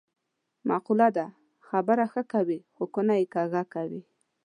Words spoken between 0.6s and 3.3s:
معقوله ده: خبره ښه کوې خو کونه یې